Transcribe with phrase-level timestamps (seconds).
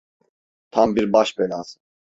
[0.71, 1.79] Tam bir baş belası.